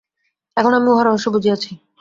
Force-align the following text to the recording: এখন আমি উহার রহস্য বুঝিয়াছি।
এখন 0.57 0.71
আমি 0.73 0.87
উহার 0.89 1.07
রহস্য 1.07 1.27
বুঝিয়াছি। 1.29 1.71